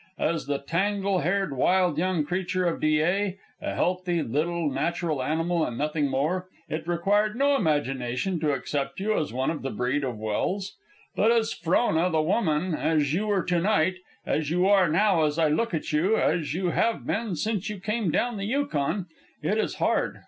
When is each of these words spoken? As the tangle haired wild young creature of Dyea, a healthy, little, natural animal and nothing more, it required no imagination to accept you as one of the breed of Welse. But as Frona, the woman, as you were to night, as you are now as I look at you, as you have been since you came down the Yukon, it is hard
As 0.17 0.47
the 0.47 0.57
tangle 0.57 1.19
haired 1.19 1.55
wild 1.55 1.95
young 1.99 2.25
creature 2.25 2.65
of 2.65 2.79
Dyea, 2.81 3.35
a 3.61 3.75
healthy, 3.75 4.23
little, 4.23 4.67
natural 4.71 5.21
animal 5.21 5.63
and 5.63 5.77
nothing 5.77 6.09
more, 6.09 6.47
it 6.67 6.87
required 6.87 7.35
no 7.35 7.55
imagination 7.55 8.39
to 8.39 8.51
accept 8.53 8.99
you 8.99 9.15
as 9.15 9.31
one 9.31 9.51
of 9.51 9.61
the 9.61 9.69
breed 9.69 10.03
of 10.03 10.17
Welse. 10.17 10.73
But 11.15 11.29
as 11.31 11.53
Frona, 11.53 12.09
the 12.09 12.19
woman, 12.23 12.73
as 12.73 13.13
you 13.13 13.27
were 13.27 13.43
to 13.43 13.59
night, 13.59 13.97
as 14.25 14.49
you 14.49 14.65
are 14.67 14.89
now 14.89 15.21
as 15.23 15.37
I 15.37 15.49
look 15.49 15.71
at 15.71 15.93
you, 15.93 16.17
as 16.17 16.55
you 16.55 16.71
have 16.71 17.05
been 17.05 17.35
since 17.35 17.69
you 17.69 17.79
came 17.79 18.09
down 18.09 18.37
the 18.37 18.45
Yukon, 18.45 19.05
it 19.43 19.59
is 19.59 19.75
hard 19.75 20.19